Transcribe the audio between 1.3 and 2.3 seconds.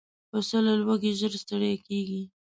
ستړی کېږي.